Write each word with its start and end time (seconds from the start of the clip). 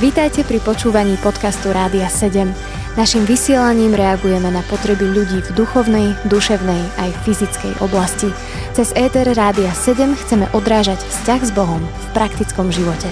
Vítajte 0.00 0.44
pri 0.44 0.60
počúvaní 0.60 1.16
podcastu 1.24 1.72
Rádia 1.72 2.04
7. 2.04 2.44
Naším 2.92 3.24
vysielaním 3.24 3.96
reagujeme 3.96 4.52
na 4.52 4.60
potreby 4.68 5.08
ľudí 5.08 5.40
v 5.40 5.50
duchovnej, 5.56 6.12
duševnej 6.28 6.82
aj 7.00 7.10
fyzickej 7.24 7.80
oblasti. 7.80 8.28
Cez 8.76 8.92
ETR 8.92 9.32
Rádia 9.32 9.72
7 9.72 10.12
chceme 10.12 10.44
odrážať 10.52 11.00
vzťah 11.00 11.40
s 11.40 11.50
Bohom 11.56 11.80
v 11.80 12.06
praktickom 12.12 12.68
živote. 12.68 13.08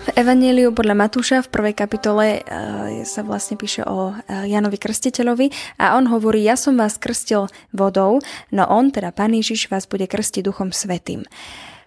V 0.00 0.08
Evangeliu 0.16 0.74
podľa 0.74 1.06
Matúša 1.06 1.38
v 1.46 1.52
prvej 1.54 1.74
kapitole 1.78 2.40
e, 2.40 3.06
sa 3.06 3.22
vlastne 3.22 3.54
píše 3.54 3.86
o 3.86 4.10
e, 4.10 4.48
Janovi 4.50 4.80
Krstiteľovi 4.80 5.78
a 5.78 5.94
on 6.00 6.10
hovorí, 6.10 6.42
ja 6.42 6.58
som 6.58 6.74
vás 6.74 6.98
krstil 6.98 7.46
vodou, 7.70 8.18
no 8.50 8.64
on, 8.66 8.90
teda 8.90 9.14
Pán 9.14 9.36
Ježiš, 9.36 9.70
vás 9.70 9.86
bude 9.86 10.10
krstiť 10.10 10.42
Duchom 10.42 10.74
Svetým. 10.74 11.22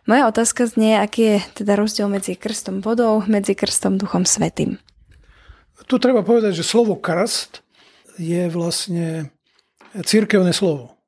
Moja 0.03 0.27
otázka 0.27 0.67
znie, 0.67 0.99
aký 0.99 1.21
je 1.21 1.37
teda 1.63 1.79
rozdiel 1.79 2.11
medzi 2.11 2.35
krstom 2.35 2.83
vodou, 2.83 3.23
medzi 3.23 3.55
krstom 3.55 3.95
duchom 3.95 4.27
svetým. 4.27 4.75
Tu 5.87 5.95
treba 5.95 6.27
povedať, 6.27 6.59
že 6.59 6.67
slovo 6.67 6.99
krst 6.99 7.63
je 8.19 8.51
vlastne 8.51 9.31
církevné 9.95 10.51
slovo. 10.51 10.99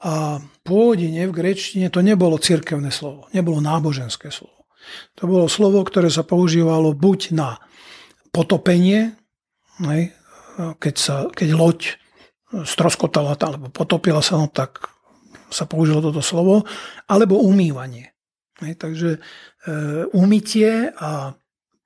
A 0.00 0.42
pôvodine 0.66 1.28
v 1.28 1.36
grečtine 1.36 1.92
to 1.92 2.02
nebolo 2.02 2.40
církevné 2.42 2.90
slovo, 2.90 3.30
nebolo 3.30 3.62
náboženské 3.62 4.32
slovo. 4.34 4.66
To 5.20 5.28
bolo 5.28 5.46
slovo, 5.46 5.84
ktoré 5.84 6.10
sa 6.10 6.26
používalo 6.26 6.96
buď 6.96 7.36
na 7.36 7.60
potopenie, 8.34 9.14
keď, 10.58 10.94
sa, 10.96 11.28
keď 11.30 11.48
loď 11.54 11.80
stroskotala 12.66 13.38
alebo 13.38 13.70
potopila 13.70 14.24
sa, 14.24 14.40
no 14.40 14.50
tak 14.50 14.90
sa 15.54 15.70
použilo 15.70 16.02
toto 16.02 16.18
slovo, 16.24 16.66
alebo 17.06 17.38
umývanie. 17.38 18.10
Hej, 18.60 18.76
takže 18.76 19.10
e, 19.16 19.18
umytie 20.12 20.92
a 20.92 21.32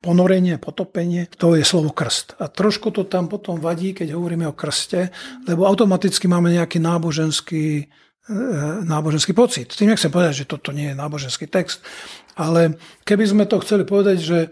ponorenie, 0.05 0.61
potopenie, 0.61 1.25
to 1.33 1.57
je 1.57 1.65
slovo 1.65 1.89
krst. 1.89 2.37
A 2.37 2.53
trošku 2.53 2.93
to 2.93 3.09
tam 3.09 3.33
potom 3.33 3.57
vadí, 3.57 3.97
keď 3.97 4.13
hovoríme 4.13 4.45
o 4.45 4.53
krste, 4.53 5.09
lebo 5.49 5.65
automaticky 5.65 6.29
máme 6.29 6.53
nejaký 6.53 6.77
náboženský, 6.77 7.89
e, 8.29 8.35
náboženský 8.85 9.33
pocit. 9.33 9.73
Tým 9.73 9.97
nechcem 9.97 10.13
povedať, 10.13 10.45
že 10.45 10.51
toto 10.51 10.77
nie 10.77 10.93
je 10.93 11.01
náboženský 11.01 11.49
text, 11.49 11.81
ale 12.37 12.77
keby 13.09 13.25
sme 13.25 13.45
to 13.49 13.65
chceli 13.65 13.89
povedať, 13.89 14.19
že 14.21 14.39
e, 14.45 14.49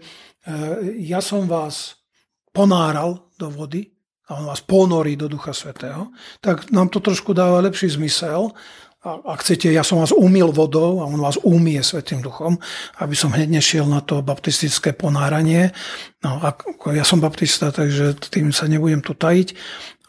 ja 1.05 1.21
som 1.21 1.45
vás 1.45 2.01
ponáral 2.49 3.29
do 3.37 3.53
vody 3.53 3.93
a 4.31 4.41
on 4.41 4.49
vás 4.49 4.63
ponorí 4.65 5.13
do 5.13 5.29
Ducha 5.29 5.53
Svetého, 5.53 6.09
tak 6.41 6.73
nám 6.73 6.89
to 6.89 6.97
trošku 6.97 7.35
dáva 7.37 7.61
lepší 7.61 7.93
zmysel, 7.93 8.55
ak 9.03 9.43
chcete, 9.43 9.67
ja 9.67 9.83
som 9.83 9.99
vás 9.99 10.15
umil 10.15 10.55
vodou 10.55 11.03
a 11.03 11.11
on 11.11 11.19
vás 11.19 11.35
umie 11.43 11.83
Svetým 11.83 12.23
duchom, 12.23 12.55
aby 13.03 13.11
som 13.19 13.35
hneď 13.35 13.51
nešiel 13.51 13.83
na 13.83 13.99
to 13.99 14.23
baptistické 14.23 14.95
ponáranie. 14.95 15.75
No, 16.23 16.39
ako 16.39 16.95
ja 16.95 17.03
som 17.03 17.19
baptista, 17.19 17.75
takže 17.75 18.15
tým 18.31 18.55
sa 18.55 18.71
nebudem 18.71 19.03
tu 19.03 19.11
tajiť, 19.11 19.59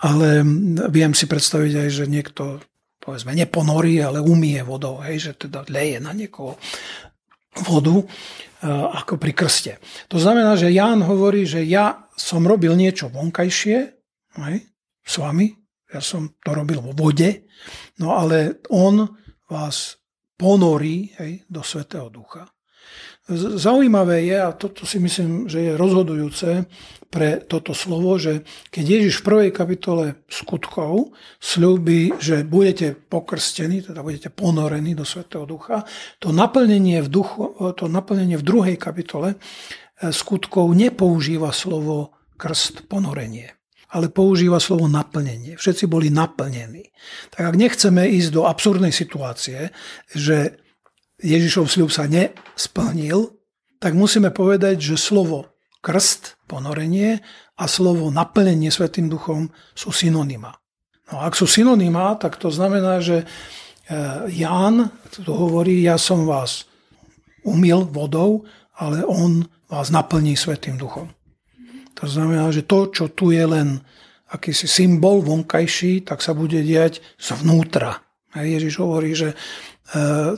ale 0.07 0.47
viem 0.95 1.11
si 1.11 1.27
predstaviť 1.27 1.73
aj, 1.75 1.89
že 1.91 2.05
niekto 2.07 2.63
povedzme 3.03 3.35
neponorí, 3.35 3.99
ale 3.99 4.23
umie 4.23 4.63
vodou, 4.63 5.03
hej, 5.03 5.31
že 5.31 5.51
teda 5.51 5.67
leje 5.67 5.99
na 5.99 6.15
niekoho 6.15 6.55
vodu 7.67 7.99
ako 8.95 9.21
pri 9.21 9.33
krste. 9.35 9.83
To 10.09 10.17
znamená, 10.23 10.57
že 10.57 10.73
Ján 10.73 11.05
hovorí, 11.05 11.45
že 11.45 11.67
ja 11.67 12.09
som 12.15 12.47
robil 12.47 12.73
niečo 12.79 13.11
vonkajšie 13.11 13.79
hej, 14.39 14.57
s 15.05 15.15
vami, 15.21 15.53
ja 15.95 16.03
som 16.03 16.35
to 16.43 16.51
robil 16.51 16.83
vo 16.83 16.91
vode, 16.91 17.47
no 18.03 18.19
ale 18.19 18.59
on 18.75 19.07
vás 19.47 20.03
ponorí 20.35 21.15
hej, 21.23 21.47
do 21.47 21.63
Svetého 21.63 22.11
Ducha. 22.11 22.51
Zaujímavé 23.57 24.29
je, 24.29 24.37
a 24.37 24.53
toto 24.53 24.85
si 24.85 25.01
myslím, 25.01 25.49
že 25.49 25.73
je 25.73 25.81
rozhodujúce 25.81 26.69
pre 27.09 27.41
toto 27.41 27.73
slovo, 27.73 28.21
že 28.21 28.45
keď 28.69 28.85
Ježiš 28.85 29.23
v 29.23 29.27
prvej 29.33 29.51
kapitole 29.55 30.05
skutkov 30.29 31.17
slúbi, 31.41 32.13
že 32.21 32.45
budete 32.45 32.93
pokrstení, 32.93 33.81
teda 33.81 34.05
budete 34.05 34.29
ponorení 34.29 34.93
do 34.93 35.09
Svetého 35.09 35.49
Ducha, 35.49 35.89
to 36.21 36.37
naplnenie 36.37 37.01
v, 37.01 37.09
duchu, 37.09 37.57
to 37.79 37.89
naplnenie 37.89 38.37
v 38.37 38.45
druhej 38.45 38.77
kapitole 38.77 39.41
eh, 39.41 40.13
skutkov 40.13 40.77
nepoužíva 40.77 41.49
slovo 41.49 42.13
krst, 42.37 42.93
ponorenie 42.93 43.64
ale 43.95 44.11
používa 44.11 44.59
slovo 44.59 44.91
naplnenie. 44.91 45.55
Všetci 45.55 45.87
boli 45.87 46.11
naplnení. 46.11 46.91
Tak 47.31 47.55
ak 47.55 47.57
nechceme 47.57 48.11
ísť 48.11 48.31
do 48.35 48.43
absurdnej 48.43 48.91
situácie, 48.91 49.71
že 50.11 50.59
Ježišov 51.23 51.71
sľub 51.71 51.95
sa 51.95 52.11
nesplnil, 52.11 53.31
tak 53.79 53.95
musíme 53.95 54.35
povedať, 54.35 54.83
že 54.83 54.99
slovo 54.99 55.55
krst, 55.79 56.43
ponorenie 56.51 57.23
a 57.55 57.65
slovo 57.71 58.11
naplnenie 58.11 58.75
Svetým 58.75 59.07
duchom 59.07 59.55
sú 59.79 59.95
synonyma. 59.95 60.59
No 61.13 61.23
ak 61.23 61.39
sú 61.39 61.47
synonyma, 61.47 62.19
tak 62.19 62.41
to 62.41 62.51
znamená, 62.51 62.99
že 62.99 63.23
e, 63.23 63.27
Ján 64.35 64.91
tu 65.13 65.31
hovorí, 65.31 65.85
ja 65.85 66.01
som 66.01 66.27
vás 66.27 66.67
umil 67.45 67.87
vodou, 67.87 68.49
ale 68.75 69.05
on 69.07 69.47
vás 69.71 69.93
naplní 69.93 70.35
Svetým 70.35 70.81
duchom. 70.81 71.13
To 72.01 72.07
znamená, 72.11 72.51
že 72.51 72.67
to, 72.67 72.91
čo 72.91 73.11
tu 73.15 73.31
je 73.31 73.45
len 73.47 73.79
akýsi 74.35 74.67
symbol 74.67 75.23
vonkajší, 75.23 76.03
tak 76.03 76.19
sa 76.19 76.35
bude 76.35 76.59
diať 76.63 76.99
zvnútra. 77.23 78.03
Ježiš 78.35 78.83
hovorí, 78.83 79.15
že 79.15 79.31
e, 79.31 79.37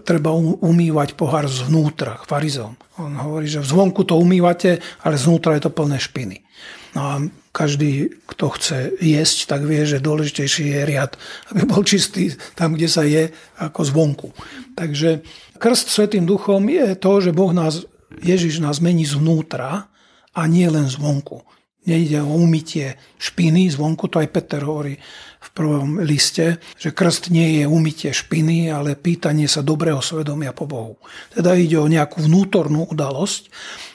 treba 0.04 0.36
umývať 0.36 1.16
pohár 1.16 1.48
zvnútra, 1.48 2.20
farizom. 2.28 2.76
On 3.00 3.08
hovorí, 3.16 3.48
že 3.48 3.64
zvonku 3.64 4.04
to 4.04 4.20
umývate, 4.20 4.84
ale 5.00 5.16
zvnútra 5.16 5.56
je 5.56 5.64
to 5.64 5.72
plné 5.72 5.96
špiny. 5.96 6.44
No 6.92 7.00
a 7.00 7.14
každý, 7.56 8.12
kto 8.28 8.52
chce 8.52 8.92
jesť, 9.00 9.48
tak 9.48 9.64
vie, 9.64 9.84
že 9.88 10.04
dôležitejší 10.04 10.76
je 10.76 10.80
riad, 10.84 11.12
aby 11.52 11.64
bol 11.64 11.80
čistý 11.84 12.36
tam, 12.52 12.76
kde 12.76 12.88
sa 12.88 13.04
je, 13.04 13.32
ako 13.56 13.80
zvonku. 13.80 14.28
Takže 14.76 15.24
krst 15.56 15.88
Svetým 15.88 16.28
duchom 16.28 16.68
je 16.68 16.92
to, 17.00 17.24
že 17.24 17.32
Boh 17.32 17.52
nás, 17.56 17.88
Ježiš 18.20 18.60
nás 18.60 18.80
mení 18.84 19.08
zvnútra 19.08 19.88
a 20.36 20.44
nie 20.44 20.68
len 20.68 20.86
zvonku. 20.86 21.40
Nejde 21.86 22.20
o 22.20 22.34
umytie 22.36 22.98
špiny, 23.16 23.70
zvonku 23.70 24.10
to 24.10 24.18
aj 24.18 24.28
Peter 24.34 24.60
hovorí 24.60 24.98
v 25.38 25.48
prvom 25.54 26.02
liste, 26.02 26.58
že 26.74 26.90
krst 26.90 27.30
nie 27.30 27.62
je 27.62 27.64
umytie 27.64 28.10
špiny, 28.10 28.68
ale 28.68 28.98
pýtanie 28.98 29.46
sa 29.46 29.62
dobrého 29.62 30.02
svedomia 30.02 30.50
po 30.50 30.66
Bohu. 30.66 30.98
Teda 31.30 31.54
ide 31.54 31.78
o 31.78 31.86
nejakú 31.86 32.26
vnútornú 32.26 32.90
udalosť 32.90 33.48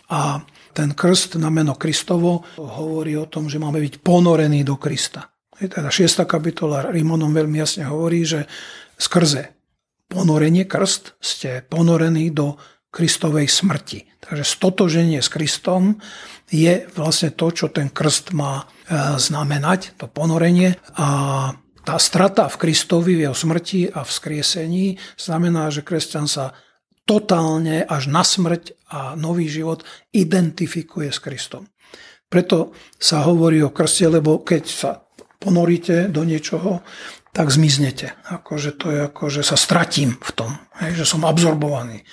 a 0.08 0.40
ten 0.72 0.96
krst 0.96 1.36
na 1.36 1.52
meno 1.52 1.76
Kristovo 1.76 2.48
hovorí 2.56 3.20
o 3.20 3.28
tom, 3.28 3.52
že 3.52 3.60
máme 3.60 3.84
byť 3.84 4.00
ponorení 4.00 4.64
do 4.64 4.80
Krista. 4.80 5.28
Teda 5.60 5.92
6. 5.92 6.24
kapitola 6.24 6.90
Rimonom 6.90 7.36
veľmi 7.36 7.60
jasne 7.60 7.86
hovorí, 7.92 8.24
že 8.24 8.48
skrze 8.96 9.52
ponorenie 10.08 10.68
krst 10.68 11.16
ste 11.24 11.64
ponorení 11.68 12.32
do 12.36 12.60
Kristovej 12.92 13.48
smrti. 13.48 14.04
Takže 14.20 14.44
stotoženie 14.44 15.24
s 15.24 15.32
Kristom 15.32 16.04
je 16.52 16.84
vlastne 16.92 17.32
to, 17.32 17.48
čo 17.56 17.72
ten 17.72 17.88
krst 17.88 18.36
má 18.36 18.68
e, 18.68 19.16
znamenať, 19.16 19.96
to 19.96 20.12
ponorenie. 20.12 20.76
A 21.00 21.08
tá 21.82 21.96
strata 21.98 22.52
v 22.52 22.60
Kristovi, 22.68 23.16
v 23.16 23.32
jeho 23.32 23.36
smrti 23.36 23.90
a 23.90 24.04
v 24.04 24.12
skriesení 24.12 24.86
znamená, 25.16 25.72
že 25.72 25.88
kresťan 25.88 26.28
sa 26.28 26.52
totálne 27.08 27.82
až 27.88 28.12
na 28.12 28.22
smrť 28.22 28.76
a 28.92 29.16
nový 29.16 29.48
život 29.48 29.88
identifikuje 30.12 31.10
s 31.10 31.24
Kristom. 31.24 31.72
Preto 32.28 32.76
sa 33.00 33.24
hovorí 33.24 33.64
o 33.64 33.74
krste, 33.74 34.08
lebo 34.12 34.44
keď 34.44 34.64
sa 34.68 34.92
ponoríte 35.42 36.12
do 36.12 36.28
niečoho, 36.28 36.84
tak 37.32 37.50
zmiznete. 37.50 38.14
Akože 38.28 38.76
to 38.76 38.92
je 38.92 39.00
ako, 39.08 39.24
že 39.32 39.42
sa 39.48 39.56
stratím 39.56 40.20
v 40.20 40.32
tom, 40.36 40.52
že 40.92 41.08
som 41.08 41.24
absorbovaný 41.24 42.04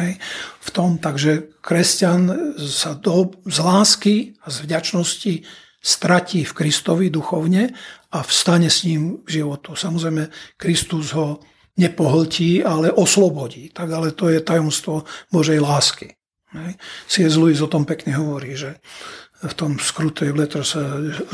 hej, 0.00 0.16
v 0.60 0.68
tom. 0.70 0.96
Takže 0.96 1.58
kresťan 1.60 2.54
sa 2.56 2.96
do, 2.96 3.32
z 3.44 3.58
lásky 3.58 4.14
a 4.44 4.50
z 4.52 4.56
vďačnosti 4.64 5.34
stratí 5.82 6.46
v 6.46 6.56
Kristovi 6.56 7.10
duchovne 7.10 7.74
a 8.14 8.18
vstane 8.22 8.70
s 8.70 8.86
ním 8.86 9.24
k 9.26 9.42
životu. 9.42 9.74
Samozrejme, 9.74 10.30
Kristus 10.54 11.12
ho 11.12 11.42
nepohltí, 11.76 12.62
ale 12.62 12.92
oslobodí. 12.92 13.72
Tak 13.74 13.88
ale 13.90 14.14
to 14.14 14.28
je 14.28 14.40
tajomstvo 14.40 15.04
Božej 15.32 15.58
lásky. 15.58 16.14
C.S. 17.08 17.34
Lewis 17.40 17.64
o 17.64 17.68
tom 17.70 17.88
pekne 17.88 18.16
hovorí, 18.16 18.56
že 18.56 18.78
v 19.42 19.54
tom 19.58 19.80
skrutej 19.80 20.30
letters 20.36 20.78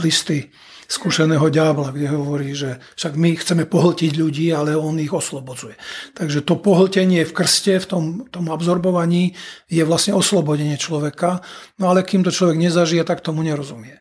listy 0.01 0.49
skúseného 0.89 1.45
ďábla, 1.53 1.93
kde 1.93 2.09
hovorí, 2.09 2.57
že 2.57 2.81
však 2.97 3.13
my 3.21 3.37
chceme 3.37 3.69
pohltiť 3.69 4.17
ľudí, 4.17 4.49
ale 4.57 4.73
on 4.73 4.97
ich 4.97 5.13
oslobodzuje. 5.13 5.77
Takže 6.17 6.41
to 6.49 6.57
pohltenie 6.57 7.29
v 7.29 7.37
krste, 7.37 7.77
v 7.77 7.87
tom, 7.87 8.05
tom 8.33 8.49
absorbovaní 8.49 9.37
je 9.69 9.85
vlastne 9.85 10.17
oslobodenie 10.17 10.81
človeka, 10.81 11.45
no 11.77 11.93
ale 11.93 12.01
kým 12.09 12.25
to 12.25 12.33
človek 12.33 12.57
nezažije, 12.57 13.05
tak 13.05 13.21
tomu 13.21 13.45
nerozumie. 13.45 14.01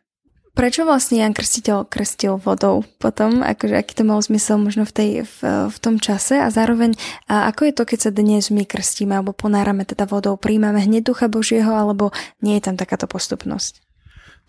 Prečo 0.57 0.89
vlastne 0.89 1.21
Jan 1.21 1.37
Krstiteľ 1.37 1.85
krstil 1.85 2.41
vodou 2.41 2.81
potom? 2.97 3.45
Akože, 3.45 3.77
aký 3.77 3.93
to 3.93 4.01
mal 4.01 4.17
zmysel 4.17 4.57
možno 4.57 4.89
v, 4.89 4.93
tej, 4.97 5.09
v, 5.21 5.69
v 5.69 5.77
tom 5.77 6.01
čase? 6.01 6.41
A 6.41 6.49
zároveň, 6.49 6.97
a 7.29 7.45
ako 7.53 7.69
je 7.69 7.73
to, 7.77 7.83
keď 7.85 7.99
sa 8.01 8.09
dnes 8.09 8.49
my 8.49 8.65
krstíme 8.65 9.13
alebo 9.13 9.37
ponárame 9.37 9.85
teda 9.85 10.09
vodou? 10.09 10.33
Príjmame 10.33 10.81
hneď 10.81 11.13
Ducha 11.13 11.29
Božieho 11.29 11.69
alebo 11.69 12.09
nie 12.41 12.57
je 12.57 12.65
tam 12.65 12.73
takáto 12.73 13.05
postupnosť? 13.05 13.85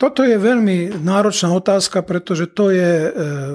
Toto 0.01 0.25
je 0.25 0.41
veľmi 0.41 0.97
náročná 0.97 1.53
otázka, 1.53 2.01
pretože 2.01 2.49
to 2.49 2.73
je 2.73 2.93
e, 3.05 3.11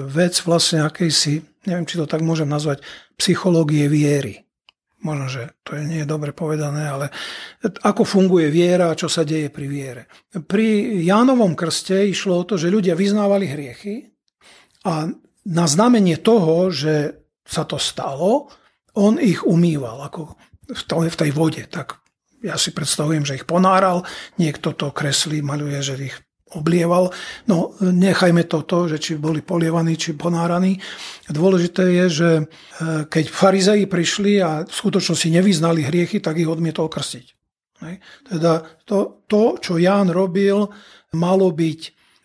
vec 0.06 0.38
vlastne 0.46 0.86
akejsi, 0.86 1.42
neviem, 1.66 1.90
či 1.90 1.98
to 1.98 2.06
tak 2.06 2.22
môžem 2.22 2.46
nazvať, 2.46 2.86
psychológie 3.18 3.90
viery 3.90 4.43
možno, 5.04 5.28
že 5.28 5.42
to 5.62 5.76
nie 5.76 6.02
je 6.02 6.08
dobre 6.08 6.32
povedané, 6.32 6.88
ale 6.88 7.06
ako 7.62 8.02
funguje 8.02 8.48
viera 8.48 8.90
a 8.90 8.98
čo 8.98 9.06
sa 9.06 9.22
deje 9.22 9.52
pri 9.52 9.66
viere. 9.68 10.02
Pri 10.32 10.98
Jánovom 11.04 11.52
krste 11.52 12.08
išlo 12.08 12.42
o 12.42 12.46
to, 12.48 12.56
že 12.56 12.72
ľudia 12.72 12.96
vyznávali 12.96 13.46
hriechy 13.46 14.08
a 14.88 15.12
na 15.44 15.64
znamenie 15.68 16.16
toho, 16.16 16.72
že 16.72 17.20
sa 17.44 17.68
to 17.68 17.76
stalo, 17.76 18.48
on 18.96 19.20
ich 19.20 19.44
umýval 19.44 20.08
ako 20.08 20.40
v 20.72 21.16
tej 21.20 21.30
vode. 21.36 21.68
Tak 21.68 22.00
ja 22.40 22.56
si 22.56 22.72
predstavujem, 22.72 23.28
že 23.28 23.36
ich 23.36 23.48
ponáral, 23.48 24.08
niekto 24.40 24.72
to 24.72 24.88
kreslí, 24.88 25.44
maluje, 25.44 25.80
že 25.84 25.94
ich 26.00 26.16
oblieval. 26.52 27.10
No, 27.48 27.72
nechajme 27.80 28.44
to 28.44 28.62
to, 28.68 28.86
že 28.92 28.98
či 29.00 29.12
boli 29.16 29.40
polievaní, 29.40 29.96
či 29.96 30.12
ponáraní. 30.12 30.76
Dôležité 31.32 31.88
je, 32.04 32.06
že 32.10 32.30
e, 32.36 32.42
keď 33.08 33.24
farizei 33.32 33.88
prišli 33.88 34.44
a 34.44 34.62
v 34.68 34.72
skutočnosti 34.72 35.28
nevyznali 35.32 35.82
hriechy, 35.82 36.20
tak 36.20 36.36
ich 36.36 36.50
odmietol 36.50 36.92
krstiť. 36.92 37.34
Teda 38.24 38.64
to, 38.88 39.26
to, 39.28 39.60
čo 39.60 39.76
Ján 39.76 40.08
robil, 40.08 40.72
malo 41.12 41.52
byť 41.52 41.80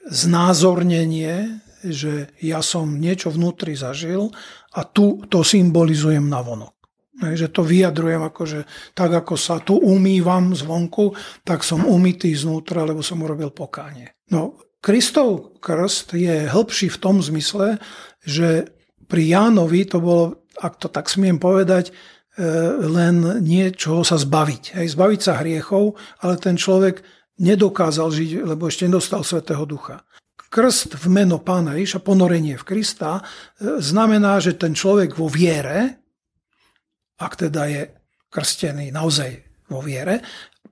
znázornenie, 0.07 1.59
že 1.83 2.31
ja 2.39 2.63
som 2.63 2.99
niečo 2.99 3.31
vnútri 3.31 3.75
zažil 3.75 4.31
a 4.75 4.81
tu 4.87 5.23
to 5.27 5.43
symbolizujem 5.43 6.23
na 6.27 6.39
vonok. 6.39 6.78
Že 7.19 7.47
to 7.51 7.61
vyjadrujem, 7.67 8.23
akože 8.23 8.59
tak 8.95 9.11
ako 9.11 9.35
sa 9.35 9.59
tu 9.59 9.75
umývam 9.75 10.55
zvonku, 10.55 11.11
tak 11.43 11.67
som 11.67 11.83
umytý 11.83 12.31
znútra, 12.31 12.87
lebo 12.87 13.03
som 13.03 13.19
urobil 13.19 13.51
pokánie. 13.51 14.15
No, 14.31 14.55
Kristov 14.79 15.59
krst 15.59 16.15
je 16.15 16.47
hĺbší 16.47 16.87
v 16.87 17.01
tom 17.03 17.19
zmysle, 17.19 17.83
že 18.23 18.71
pri 19.11 19.23
Jánovi 19.27 19.83
to 19.83 19.99
bolo, 19.99 20.47
ak 20.55 20.79
to 20.79 20.87
tak 20.87 21.11
smiem 21.11 21.35
povedať, 21.35 21.91
e, 21.91 21.93
len 22.87 23.43
niečo 23.43 24.07
sa 24.07 24.15
zbaviť. 24.15 24.79
Hej, 24.79 24.95
zbaviť 24.95 25.19
sa 25.19 25.43
hriechov, 25.43 25.99
ale 26.23 26.39
ten 26.39 26.55
človek 26.55 27.03
nedokázal 27.43 28.07
žiť, 28.13 28.29
lebo 28.47 28.71
ešte 28.71 28.87
nedostal 28.87 29.27
Svetého 29.27 29.67
Ducha. 29.67 30.07
Krst 30.49 30.97
v 30.97 31.05
meno 31.13 31.37
Pána 31.37 31.77
Iša, 31.77 32.01
ponorenie 32.01 32.55
v 32.55 32.63
Krista, 32.63 33.19
e, 33.19 33.83
znamená, 33.83 34.39
že 34.39 34.55
ten 34.55 34.71
človek 34.71 35.19
vo 35.19 35.27
viere, 35.27 35.99
ak 37.19 37.33
teda 37.35 37.67
je 37.67 37.81
krstený 38.31 38.95
naozaj 38.95 39.29
vo 39.69 39.83
viere, 39.83 40.23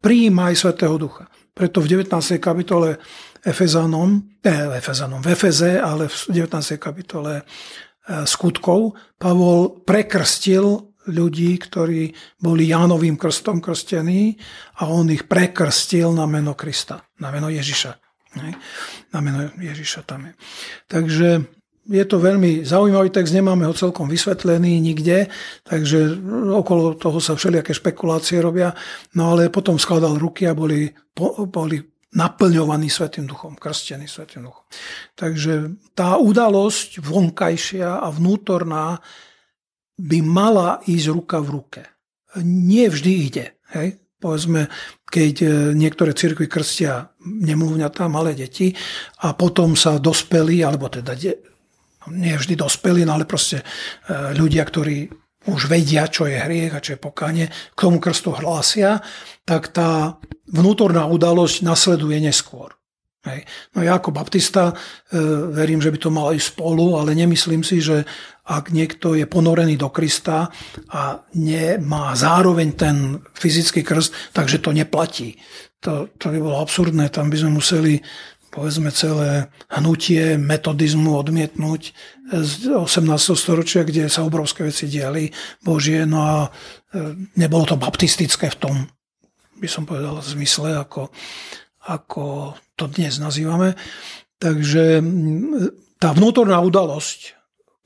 prijíma 0.02 0.54
aj 0.54 0.56
Svetého 0.56 0.96
Ducha. 0.98 1.28
Preto 1.54 1.82
v 1.82 1.90
19. 1.90 2.38
kapitole 2.38 3.02
Efezanom, 3.42 4.22
eh, 4.46 4.78
Efezanom, 4.78 5.22
v 5.22 5.34
Efeze, 5.34 5.82
ale 5.82 6.08
v 6.08 6.16
19. 6.32 6.78
kapitole 6.78 7.42
eh, 7.42 8.26
skutkov, 8.26 8.94
Pavol 9.18 9.82
prekrstil 9.82 10.88
ľudí, 11.08 11.56
ktorí 11.56 12.12
boli 12.44 12.68
Jánovým 12.68 13.16
krstom 13.16 13.64
krstení 13.64 14.36
a 14.84 14.92
on 14.92 15.08
ich 15.08 15.26
prekrstil 15.26 16.12
na 16.12 16.28
meno 16.28 16.54
Krista, 16.54 17.00
na 17.24 17.32
meno 17.32 17.48
Ježiša. 17.48 17.92
Na 19.16 19.20
meno 19.24 19.50
Ježiša 19.56 20.04
tam 20.06 20.30
je. 20.30 20.34
Takže 20.92 21.30
je 21.88 22.06
to 22.06 22.20
veľmi 22.20 22.68
zaujímavý 22.68 23.10
text, 23.10 23.32
nemáme 23.32 23.64
ho 23.64 23.74
celkom 23.74 24.12
vysvetlený 24.12 24.80
nikde, 24.84 25.32
takže 25.64 26.20
okolo 26.52 27.00
toho 27.00 27.20
sa 27.24 27.40
všelijaké 27.40 27.72
špekulácie 27.72 28.44
robia, 28.44 28.76
no 29.16 29.36
ale 29.36 29.48
potom 29.48 29.80
skladal 29.80 30.20
ruky 30.20 30.46
a 30.48 30.54
boli, 30.54 30.92
boli 31.48 31.80
naplňovaní 32.16 32.88
Svetým 32.88 33.28
duchom, 33.28 33.56
krstení 33.56 34.08
Svetým 34.08 34.48
duchom. 34.48 34.64
Takže 35.16 35.76
tá 35.96 36.16
udalosť 36.20 37.04
vonkajšia 37.04 38.04
a 38.04 38.08
vnútorná 38.12 39.00
by 39.98 40.20
mala 40.22 40.80
ísť 40.86 41.08
ruka 41.10 41.42
v 41.42 41.50
ruke. 41.50 41.84
Nie 42.44 42.88
vždy 42.94 43.14
ide. 43.14 43.46
Hej? 43.74 43.98
Povedzme, 44.18 44.70
keď 45.06 45.36
e, 45.42 45.48
niektoré 45.78 46.14
cirkvy 46.14 46.50
krstia 46.50 47.14
nemluvňatá, 47.22 48.10
malé 48.10 48.34
deti 48.34 48.74
a 49.22 49.34
potom 49.38 49.78
sa 49.78 50.02
dospeli, 50.02 50.66
alebo 50.66 50.90
teda 50.90 51.14
nie 52.12 52.36
vždy 52.36 52.56
dospelí, 52.60 53.04
no 53.04 53.16
ale 53.16 53.30
proste 53.30 53.62
e, 53.62 53.66
ľudia, 54.36 54.64
ktorí 54.64 55.08
už 55.48 55.72
vedia, 55.72 56.12
čo 56.12 56.28
je 56.28 56.36
hriech 56.36 56.76
a 56.76 56.84
čo 56.84 56.96
je 56.96 57.00
pokánie, 57.00 57.48
k 57.48 57.80
tomu 57.80 58.04
krstu 58.04 58.36
hlásia, 58.36 59.00
tak 59.48 59.72
tá 59.72 60.20
vnútorná 60.52 61.08
udalosť 61.08 61.64
nasleduje 61.64 62.20
neskôr. 62.20 62.76
Hej. 63.28 63.44
No 63.76 63.84
ja 63.84 64.00
ako 64.00 64.16
baptista 64.16 64.72
e, 64.72 64.74
verím, 65.52 65.84
že 65.84 65.92
by 65.92 66.00
to 66.00 66.10
malo 66.12 66.32
ísť 66.32 66.56
spolu, 66.56 66.96
ale 66.96 67.12
nemyslím 67.12 67.64
si, 67.64 67.84
že 67.84 68.08
ak 68.48 68.72
niekto 68.72 69.20
je 69.20 69.28
ponorený 69.28 69.76
do 69.76 69.92
Krista 69.92 70.48
a 70.96 71.20
nemá 71.36 72.16
zároveň 72.16 72.68
ten 72.80 72.96
fyzický 73.36 73.84
krst, 73.84 74.32
takže 74.32 74.64
to 74.64 74.72
neplatí. 74.72 75.36
To, 75.84 76.08
to 76.16 76.32
by 76.32 76.40
bolo 76.40 76.64
absurdné, 76.64 77.12
tam 77.12 77.28
by 77.28 77.38
sme 77.38 77.60
museli 77.60 78.00
povedzme 78.58 78.90
celé 78.90 79.54
hnutie 79.70 80.42
metodizmu 80.42 81.14
odmietnúť 81.14 81.94
z 82.34 82.74
18. 82.74 83.06
storočia, 83.38 83.86
kde 83.86 84.10
sa 84.10 84.26
obrovské 84.26 84.66
veci 84.66 84.90
diali 84.90 85.30
Božie, 85.62 86.10
no 86.10 86.26
a 86.26 86.36
e, 86.42 86.50
nebolo 87.38 87.70
to 87.70 87.78
baptistické 87.78 88.50
v 88.50 88.58
tom, 88.58 88.76
by 89.62 89.70
som 89.70 89.86
povedal, 89.86 90.18
zmysle, 90.26 90.74
ako, 90.74 91.14
ako 91.86 92.58
to 92.74 92.90
dnes 92.90 93.22
nazývame. 93.22 93.78
Takže 94.42 95.06
tá 96.02 96.18
vnútorná 96.18 96.58
udalosť 96.58 97.37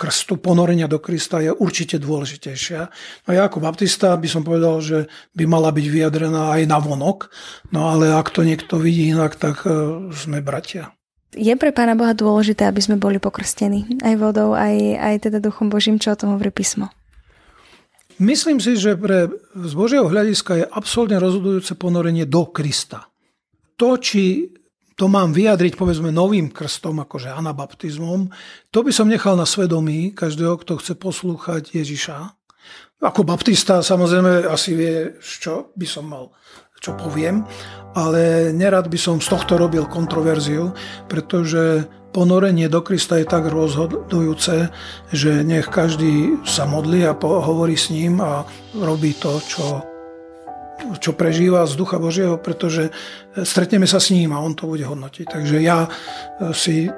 krstu, 0.02 0.42
ponorenia 0.42 0.90
do 0.90 0.98
Krista 0.98 1.38
je 1.38 1.54
určite 1.54 2.02
dôležitejšia. 2.02 2.90
No 3.26 3.30
ja 3.30 3.46
ako 3.46 3.62
baptista 3.62 4.18
by 4.18 4.26
som 4.26 4.42
povedal, 4.42 4.82
že 4.82 5.06
by 5.38 5.46
mala 5.46 5.70
byť 5.70 5.86
vyjadrená 5.86 6.58
aj 6.58 6.66
na 6.66 6.82
vonok, 6.82 7.30
no 7.70 7.94
ale 7.94 8.10
ak 8.10 8.34
to 8.34 8.42
niekto 8.42 8.82
vidí 8.82 9.14
inak, 9.14 9.38
tak 9.38 9.62
e, 9.70 10.10
sme 10.10 10.42
bratia. 10.42 10.90
Je 11.38 11.54
pre 11.54 11.70
Pána 11.70 11.94
Boha 11.94 12.18
dôležité, 12.18 12.66
aby 12.66 12.82
sme 12.82 12.98
boli 12.98 13.22
pokrstení 13.22 14.02
aj 14.02 14.14
vodou, 14.18 14.58
aj, 14.58 14.74
aj 14.98 15.16
teda 15.30 15.38
Duchom 15.38 15.70
Božím, 15.70 16.02
čo 16.02 16.12
o 16.12 16.20
tom 16.20 16.34
hovorí 16.36 16.50
písmo? 16.50 16.90
Myslím 18.18 18.60
si, 18.60 18.76
že 18.76 18.98
pre, 18.98 19.32
z 19.54 19.74
Božieho 19.78 20.10
hľadiska 20.10 20.52
je 20.60 20.66
absolútne 20.66 21.22
rozhodujúce 21.22 21.78
ponorenie 21.78 22.28
do 22.28 22.50
Krista. 22.50 23.08
To, 23.80 23.98
či 23.98 24.52
to 24.96 25.08
mám 25.08 25.32
vyjadriť 25.32 25.80
povedzme 25.80 26.12
novým 26.12 26.52
krstom, 26.52 27.02
akože 27.04 27.32
anabaptizmom, 27.32 28.30
to 28.70 28.80
by 28.84 28.92
som 28.92 29.08
nechal 29.08 29.40
na 29.40 29.48
svedomí 29.48 30.12
každého, 30.12 30.60
kto 30.62 30.78
chce 30.78 30.94
poslúchať 31.00 31.72
Ježiša. 31.74 32.38
Ako 33.02 33.26
baptista 33.26 33.82
samozrejme 33.82 34.46
asi 34.46 34.78
vie, 34.78 35.18
čo 35.18 35.74
by 35.74 35.88
som 35.90 36.06
mal, 36.06 36.30
čo 36.78 36.94
poviem, 36.94 37.42
ale 37.98 38.54
nerad 38.54 38.94
by 38.94 39.00
som 39.00 39.18
z 39.18 39.26
tohto 39.26 39.58
robil 39.58 39.90
kontroverziu, 39.90 40.70
pretože 41.10 41.90
ponorenie 42.14 42.70
do 42.70 42.86
Krista 42.86 43.18
je 43.18 43.26
tak 43.26 43.50
rozhodujúce, 43.50 44.70
že 45.10 45.32
nech 45.42 45.66
každý 45.66 46.38
sa 46.46 46.70
modlí 46.70 47.02
a 47.10 47.18
hovorí 47.18 47.74
s 47.74 47.90
ním 47.90 48.22
a 48.22 48.46
robí 48.78 49.18
to, 49.18 49.42
čo 49.50 49.91
čo 51.00 51.14
prežíva 51.14 51.66
z 51.70 51.74
Ducha 51.78 52.02
Božieho, 52.02 52.38
pretože 52.42 52.90
stretneme 53.38 53.86
sa 53.86 54.02
s 54.02 54.12
ním 54.14 54.34
a 54.36 54.42
on 54.42 54.58
to 54.58 54.68
bude 54.68 54.84
hodnotiť. 54.84 55.26
Takže 55.30 55.58
ja 55.62 55.86
e, 55.86 55.90
si 56.52 56.90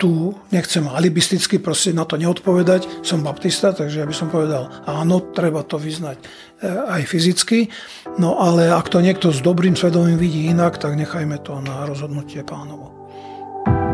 tu 0.00 0.32
nechcem 0.48 0.88
alibisticky 0.88 1.60
proste 1.60 1.92
na 1.92 2.08
to 2.08 2.16
neodpovedať. 2.16 3.04
Som 3.04 3.20
baptista, 3.20 3.76
takže 3.76 4.00
ja 4.00 4.06
by 4.08 4.16
som 4.16 4.32
povedal, 4.32 4.72
áno, 4.88 5.20
treba 5.36 5.60
to 5.60 5.76
vyznať 5.76 6.16
e, 6.16 6.24
aj 6.66 7.02
fyzicky. 7.04 7.68
No 8.16 8.40
ale 8.40 8.72
ak 8.72 8.88
to 8.88 9.04
niekto 9.04 9.28
s 9.28 9.44
dobrým 9.44 9.76
svedomím 9.76 10.16
vidí 10.16 10.48
inak, 10.48 10.80
tak 10.80 10.96
nechajme 10.96 11.36
to 11.44 11.60
na 11.60 11.84
rozhodnutie 11.84 12.40
pánovo. 12.40 12.96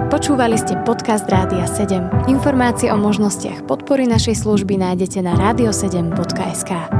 Počúvali 0.06 0.54
ste 0.54 0.78
podcast 0.86 1.26
Rádia 1.26 1.66
7. 1.66 2.30
Informácie 2.30 2.94
o 2.94 2.96
možnostiach 2.96 3.66
podpory 3.66 4.06
našej 4.06 4.38
služby 4.38 4.78
nájdete 4.78 5.18
na 5.18 5.34
radio7.sk. 5.34 6.95